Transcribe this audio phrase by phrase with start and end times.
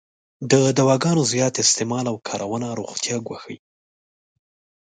[0.51, 3.57] د دواګانو زیات استعمال او کارونه روغتیا ګواښی.